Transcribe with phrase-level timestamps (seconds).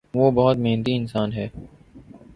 [0.13, 1.47] وہ بہت محنتی انسان ہے۔